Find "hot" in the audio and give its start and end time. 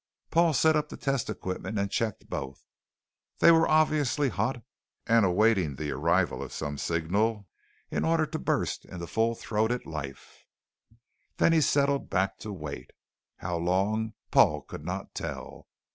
4.29-4.63